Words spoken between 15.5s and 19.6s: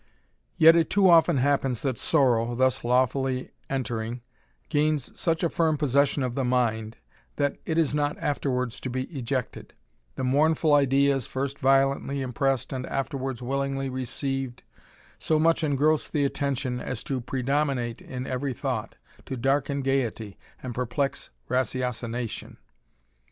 engross the attention, as to predominate in every thought, to